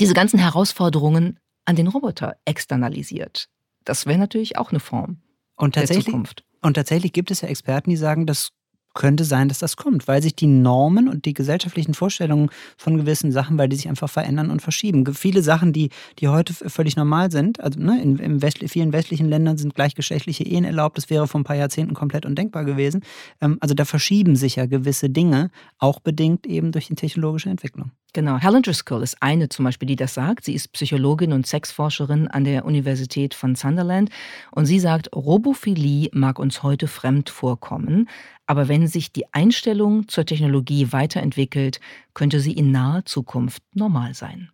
[0.00, 3.48] diese ganzen Herausforderungen an den Roboter externalisiert.
[3.84, 5.18] Das wäre natürlich auch eine Form
[5.56, 6.44] und tatsächlich, der Zukunft.
[6.60, 8.50] Und tatsächlich gibt es ja Experten, die sagen, das
[8.94, 13.32] könnte sein, dass das kommt, weil sich die Normen und die gesellschaftlichen Vorstellungen von gewissen
[13.32, 15.06] Sachen, weil die sich einfach verändern und verschieben.
[15.14, 19.28] Viele Sachen, die, die heute völlig normal sind, also ne, in, in West, vielen westlichen
[19.28, 23.02] Ländern sind gleichgeschlechtliche Ehen erlaubt, das wäre vor ein paar Jahrzehnten komplett undenkbar gewesen.
[23.40, 27.92] Ähm, also da verschieben sich ja gewisse Dinge, auch bedingt eben durch die technologische Entwicklung.
[28.12, 30.44] Genau, Helen Driscoll ist eine zum Beispiel, die das sagt.
[30.44, 34.10] Sie ist Psychologin und Sexforscherin an der Universität von Sunderland
[34.50, 38.08] und sie sagt, Robophilie mag uns heute fremd vorkommen,
[38.50, 41.78] aber wenn sich die Einstellung zur Technologie weiterentwickelt,
[42.14, 44.50] könnte sie in naher Zukunft normal sein.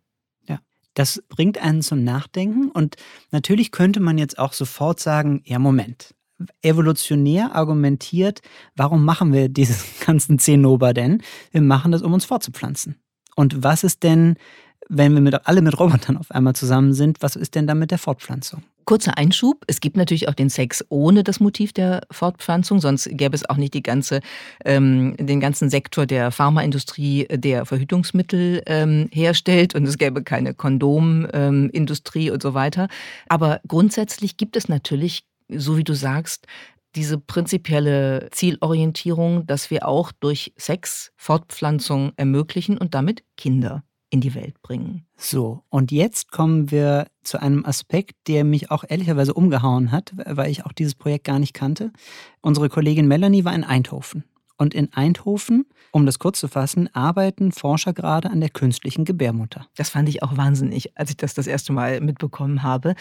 [0.47, 0.59] Ja,
[0.93, 2.97] das bringt einen zum Nachdenken und
[3.31, 6.13] natürlich könnte man jetzt auch sofort sagen, ja Moment,
[6.61, 8.41] evolutionär argumentiert,
[8.75, 11.23] warum machen wir diesen ganzen Zinnober denn?
[11.49, 12.97] Wir machen das, um uns fortzupflanzen
[13.35, 14.35] Und was ist denn,
[14.89, 17.91] wenn wir mit, alle mit Robotern auf einmal zusammen sind, was ist denn dann mit
[17.91, 18.63] der Fortpflanzung?
[18.85, 19.65] Kurzer Einschub.
[19.67, 23.57] Es gibt natürlich auch den Sex ohne das Motiv der Fortpflanzung, sonst gäbe es auch
[23.57, 24.21] nicht die ganze,
[24.63, 32.27] ähm, den ganzen Sektor der Pharmaindustrie, der Verhütungsmittel ähm, herstellt und es gäbe keine Kondomindustrie
[32.27, 32.87] ähm, und so weiter.
[33.27, 36.47] Aber grundsätzlich gibt es natürlich, so wie du sagst,
[36.95, 44.35] diese prinzipielle Zielorientierung, dass wir auch durch Sex Fortpflanzung ermöglichen und damit Kinder in die
[44.35, 45.05] Welt bringen.
[45.17, 50.49] So, und jetzt kommen wir zu einem Aspekt, der mich auch ehrlicherweise umgehauen hat, weil
[50.49, 51.91] ich auch dieses Projekt gar nicht kannte.
[52.41, 54.23] Unsere Kollegin Melanie war in Eindhoven
[54.57, 59.67] und in Eindhoven, um das kurz zu fassen, arbeiten Forscher gerade an der künstlichen Gebärmutter.
[59.75, 62.95] Das fand ich auch wahnsinnig, als ich das das erste Mal mitbekommen habe,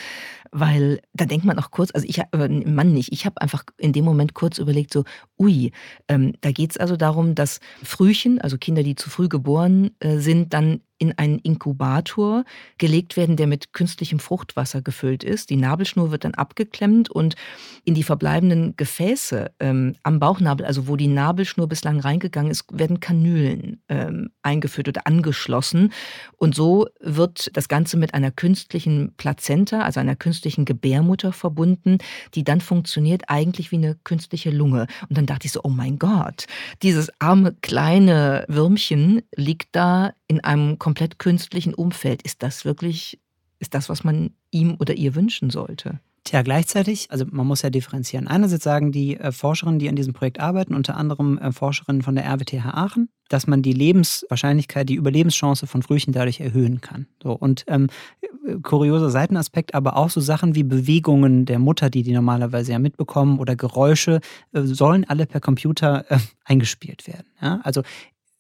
[0.53, 3.93] weil da denkt man auch kurz, also ich, äh, Mann nicht, ich habe einfach in
[3.93, 5.05] dem Moment kurz überlegt, so,
[5.39, 5.73] ui,
[6.09, 10.19] ähm, da geht es also darum, dass Frühchen, also Kinder, die zu früh geboren äh,
[10.19, 12.45] sind, dann in einen Inkubator
[12.79, 15.51] gelegt werden, der mit künstlichem Fruchtwasser gefüllt ist.
[15.51, 17.37] Die Nabelschnur wird dann abgeklemmt und
[17.85, 23.01] in die verbleibenden Gefäße ähm, am Bauchnabel, also wo die Nabelschnur bislang reingegangen ist, werden
[23.01, 25.93] Kanülen ähm, eingeführt oder angeschlossen.
[26.37, 31.99] Und so wird das Ganze mit einer künstlichen Plazenta, also einer künstlichen Gebärmutter verbunden,
[32.35, 34.87] die dann funktioniert eigentlich wie eine künstliche Lunge.
[35.09, 36.47] Und dann dachte ich so, oh mein Gott,
[36.83, 42.23] dieses arme kleine Würmchen liegt da in einem komplett künstlichen Umfeld.
[42.23, 43.21] Ist das wirklich,
[43.59, 46.01] ist das, was man ihm oder ihr wünschen sollte?
[46.27, 48.27] Tja, gleichzeitig, also man muss ja differenzieren.
[48.27, 52.17] Einerseits sagen die äh, Forscherinnen, die an diesem Projekt arbeiten, unter anderem äh, Forscherinnen von
[52.17, 57.07] der RWTH Aachen, dass man die Lebenswahrscheinlichkeit, die Überlebenschance von Frühchen dadurch erhöhen kann.
[57.23, 57.87] So, und ähm,
[58.63, 63.39] kurioser Seitenaspekt, aber auch so Sachen wie Bewegungen der Mutter, die die normalerweise ja mitbekommen,
[63.39, 64.21] oder Geräusche,
[64.53, 67.27] äh, sollen alle per Computer äh, eingespielt werden.
[67.41, 67.61] Ja?
[67.63, 67.83] Also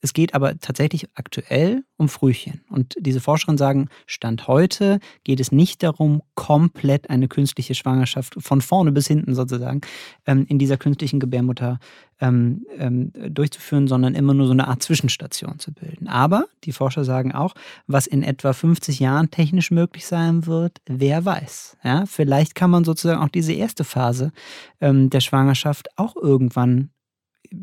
[0.03, 2.61] es geht aber tatsächlich aktuell um Frühchen.
[2.69, 8.61] Und diese Forscherinnen sagen, Stand heute geht es nicht darum, komplett eine künstliche Schwangerschaft von
[8.61, 9.81] vorne bis hinten sozusagen
[10.27, 11.79] ähm, in dieser künstlichen Gebärmutter
[12.21, 16.09] ähm, ähm, durchzuführen, sondern immer nur so eine Art Zwischenstation zu bilden.
[16.09, 17.55] Aber die Forscher sagen auch,
[17.87, 21.79] was in etwa 50 Jahren technisch möglich sein wird, wer weiß.
[21.83, 24.33] Ja, vielleicht kann man sozusagen auch diese erste Phase
[24.81, 26.91] der Schwangerschaft auch irgendwann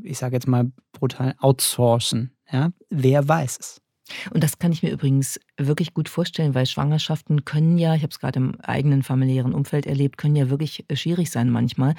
[0.03, 2.35] ich sage jetzt mal brutal, outsourcen.
[2.51, 2.71] Ja?
[2.89, 3.83] Wer weiß es?
[4.31, 8.11] Und das kann ich mir übrigens wirklich gut vorstellen, weil Schwangerschaften können ja, ich habe
[8.11, 11.95] es gerade im eigenen familiären Umfeld erlebt, können ja wirklich äh, schwierig sein manchmal.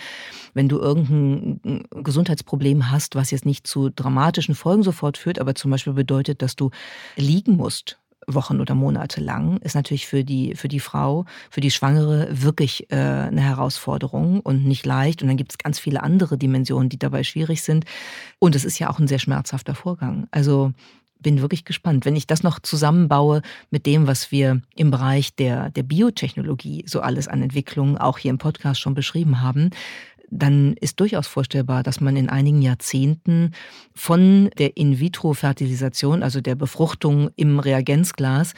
[0.52, 5.70] Wenn du irgendein Gesundheitsproblem hast, was jetzt nicht zu dramatischen Folgen sofort führt, aber zum
[5.70, 6.70] Beispiel bedeutet, dass du
[7.16, 11.70] liegen musst Wochen oder Monate lang, ist natürlich für die, für die Frau, für die
[11.70, 15.22] Schwangere wirklich äh, eine Herausforderung und nicht leicht.
[15.22, 17.84] Und dann gibt es ganz viele andere Dimensionen, die dabei schwierig sind.
[18.38, 20.26] Und es ist ja auch ein sehr schmerzhafter Vorgang.
[20.30, 20.72] Also
[21.24, 22.04] bin wirklich gespannt.
[22.04, 27.00] Wenn ich das noch zusammenbaue mit dem, was wir im Bereich der, der Biotechnologie so
[27.00, 29.70] alles an Entwicklungen auch hier im Podcast schon beschrieben haben,
[30.34, 33.52] dann ist durchaus vorstellbar, dass man in einigen Jahrzehnten
[33.94, 38.54] von der In-vitro-Fertilisation, also der Befruchtung im Reagenzglas,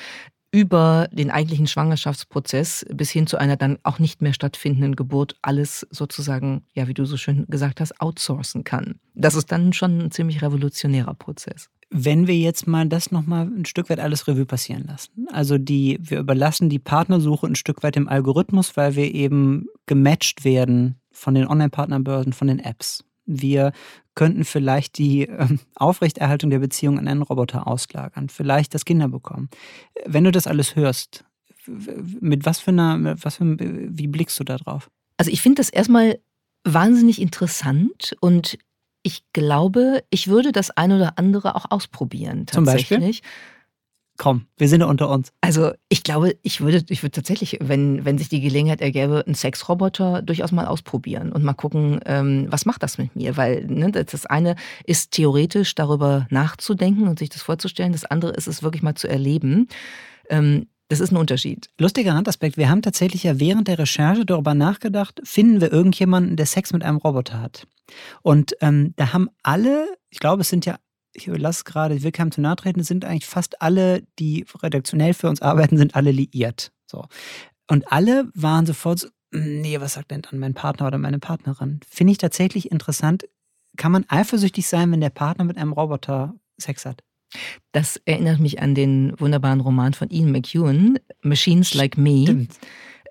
[0.53, 5.87] über den eigentlichen Schwangerschaftsprozess bis hin zu einer dann auch nicht mehr stattfindenden Geburt alles
[5.91, 8.99] sozusagen, ja, wie du so schön gesagt hast, outsourcen kann.
[9.15, 11.69] Das ist dann schon ein ziemlich revolutionärer Prozess.
[11.91, 15.29] Wenn wir jetzt mal das nochmal ein Stück weit alles Revue passieren lassen.
[15.31, 20.45] Also die, wir überlassen die Partnersuche ein Stück weit dem Algorithmus, weil wir eben gematcht
[20.45, 23.05] werden von den Online-Partnerbörsen, von den Apps.
[23.25, 23.73] Wir
[24.15, 29.49] könnten vielleicht die äh, Aufrechterhaltung der Beziehung an einen Roboter auslagern, vielleicht das Kinder bekommen.
[30.05, 31.25] Wenn du das alles hörst,
[32.21, 34.91] mit was für einer, was für, wie blickst du da drauf?
[35.17, 36.19] Also ich finde das erstmal
[36.65, 38.59] wahnsinnig interessant und
[39.03, 42.89] ich glaube, ich würde das eine oder andere auch ausprobieren tatsächlich.
[42.89, 43.21] Zum Beispiel?
[44.17, 45.33] Komm, wir sind ja unter uns.
[45.41, 49.35] Also ich glaube, ich würde, ich würde tatsächlich, wenn, wenn sich die Gelegenheit ergäbe, einen
[49.35, 53.37] Sexroboter durchaus mal ausprobieren und mal gucken, ähm, was macht das mit mir?
[53.37, 58.47] Weil ne, das eine ist theoretisch darüber nachzudenken und sich das vorzustellen, das andere ist
[58.47, 59.69] es wirklich mal zu erleben.
[60.31, 61.69] Ähm, das ist ein Unterschied.
[61.79, 62.57] Lustiger Randaspekt.
[62.57, 66.85] Wir haben tatsächlich ja während der Recherche darüber nachgedacht, finden wir irgendjemanden, der Sex mit
[66.85, 67.67] einem Roboter hat.
[68.23, 70.77] Und ähm, da haben alle, ich glaube, es sind ja
[71.17, 74.45] ich lasse gerade, ich will keinem zu nahe treten, es sind eigentlich fast alle, die
[74.63, 76.73] redaktionell für uns arbeiten, sind alle liiert.
[76.87, 77.07] So.
[77.69, 81.81] Und alle waren sofort so, nee, was sagt denn dann mein Partner oder meine Partnerin?
[81.89, 83.29] Finde ich tatsächlich interessant.
[83.77, 87.03] Kann man eifersüchtig sein, wenn der Partner mit einem Roboter Sex hat?
[87.73, 92.47] Das erinnert mich an den wunderbaren Roman von Ian McEwan, Machines Like Me,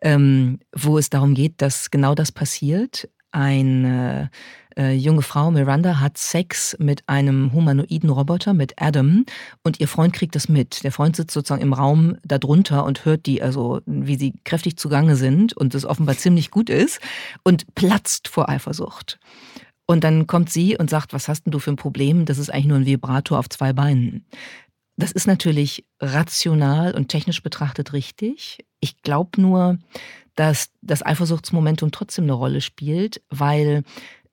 [0.01, 4.29] ähm, wo es darum geht, dass genau das passiert eine
[4.77, 9.25] äh, junge Frau, Miranda, hat Sex mit einem humanoiden Roboter, mit Adam,
[9.63, 10.83] und ihr Freund kriegt das mit.
[10.83, 15.15] Der Freund sitzt sozusagen im Raum darunter und hört die, also wie sie kräftig zugange
[15.15, 16.99] sind und es offenbar ziemlich gut ist
[17.43, 19.19] und platzt vor Eifersucht.
[19.85, 22.25] Und dann kommt sie und sagt, was hast denn du für ein Problem?
[22.25, 24.25] Das ist eigentlich nur ein Vibrator auf zwei Beinen.
[24.97, 28.65] Das ist natürlich rational und technisch betrachtet richtig.
[28.79, 29.77] Ich glaube nur,
[30.35, 33.83] dass das Eifersuchtsmomentum trotzdem eine Rolle spielt, weil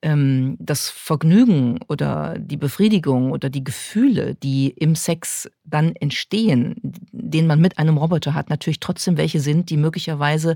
[0.03, 6.75] ähm, das Vergnügen oder die Befriedigung oder die Gefühle, die im Sex dann entstehen,
[7.11, 10.55] den man mit einem Roboter hat, natürlich trotzdem welche sind, die möglicherweise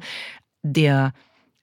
[0.63, 1.13] der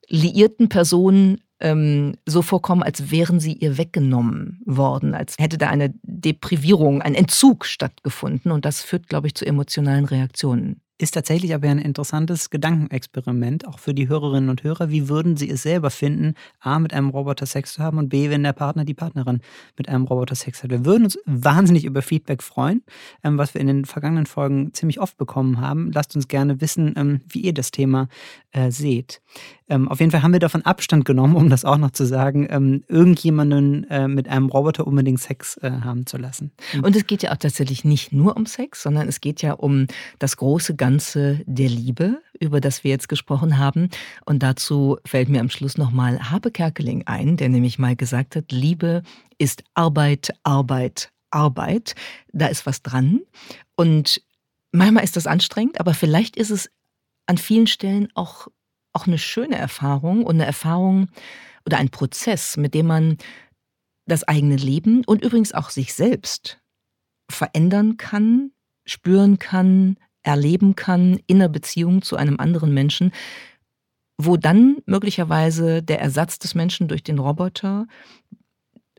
[0.08, 5.94] liierten Person ähm, so vorkommen, als wären sie ihr weggenommen worden, als hätte da eine
[6.02, 8.50] Deprivierung, ein Entzug stattgefunden.
[8.50, 10.80] Und das führt, glaube ich, zu emotionalen Reaktionen.
[10.96, 14.90] Ist tatsächlich aber ein interessantes Gedankenexperiment, auch für die Hörerinnen und Hörer.
[14.90, 18.30] Wie würden sie es selber finden, A, mit einem Roboter Sex zu haben und B,
[18.30, 19.40] wenn der Partner, die Partnerin
[19.76, 20.70] mit einem Roboter Sex hat?
[20.70, 22.85] Wir würden uns wahnsinnig über Feedback freuen,
[23.24, 25.90] ähm, was wir in den vergangenen Folgen ziemlich oft bekommen haben.
[25.92, 28.07] Lasst uns gerne wissen, ähm, wie ihr das Thema
[28.52, 29.20] äh, seht.
[29.68, 32.46] Ähm, auf jeden Fall haben wir davon Abstand genommen, um das auch noch zu sagen,
[32.50, 36.52] ähm, irgendjemanden äh, mit einem Roboter unbedingt Sex äh, haben zu lassen.
[36.83, 39.87] Und es geht ja auch tatsächlich nicht nur um Sex, sondern es geht ja um
[40.18, 43.88] das große Ganze der Liebe, über das wir jetzt gesprochen haben.
[44.26, 48.52] Und dazu fällt mir am Schluss nochmal Habe Kerkeling ein, der nämlich mal gesagt hat,
[48.52, 49.02] Liebe
[49.38, 51.94] ist Arbeit, Arbeit, Arbeit.
[52.34, 53.22] Da ist was dran.
[53.76, 54.20] Und
[54.72, 56.70] manchmal ist das anstrengend, aber vielleicht ist es
[57.24, 58.48] an vielen Stellen auch
[58.92, 61.08] auch eine schöne Erfahrung und eine Erfahrung
[61.64, 63.16] oder ein Prozess, mit dem man
[64.04, 66.60] das eigene Leben und übrigens auch sich selbst
[67.30, 68.52] verändern kann,
[68.84, 73.12] spüren kann, erleben kann in einer Beziehung zu einem anderen Menschen,
[74.18, 77.87] wo dann möglicherweise der Ersatz des Menschen durch den Roboter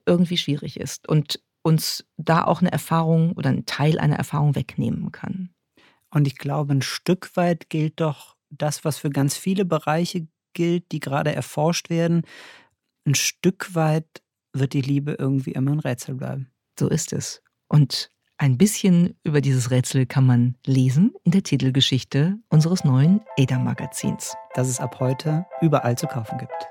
[0.06, 5.12] irgendwie schwierig ist und uns da auch eine Erfahrung oder einen Teil einer Erfahrung wegnehmen
[5.12, 5.50] kann.
[6.12, 10.92] Und ich glaube, ein Stück weit gilt doch das, was für ganz viele Bereiche gilt,
[10.92, 12.22] die gerade erforscht werden.
[13.06, 16.52] Ein Stück weit wird die Liebe irgendwie immer ein Rätsel bleiben.
[16.80, 17.42] So ist es.
[17.68, 24.36] Und ein bisschen über dieses Rätsel kann man lesen in der Titelgeschichte unseres neuen ADA-Magazins.
[24.54, 26.68] Das es ab heute überall zu kaufen gibt.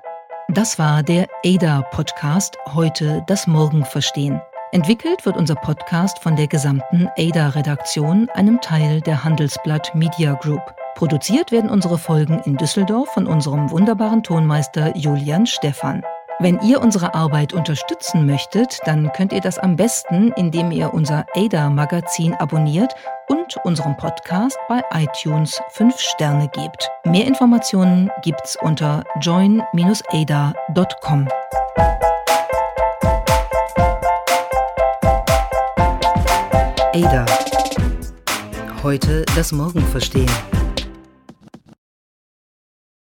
[0.49, 4.41] Das war der ADA-Podcast Heute das Morgen verstehen.
[4.73, 10.63] Entwickelt wird unser Podcast von der gesamten ADA-Redaktion, einem Teil der Handelsblatt Media Group.
[10.97, 16.03] Produziert werden unsere Folgen in Düsseldorf von unserem wunderbaren Tonmeister Julian Stephan.
[16.41, 21.25] Wenn ihr unsere Arbeit unterstützen möchtet, dann könnt ihr das am besten, indem ihr unser
[21.35, 22.93] ADA-Magazin abonniert
[23.29, 26.91] und unserem Podcast bei iTunes 5 Sterne gebt.
[27.05, 29.69] Mehr Informationen gibt's unter join-ada.com.
[36.95, 37.27] ADA.
[38.83, 40.31] Heute das Morgen verstehen.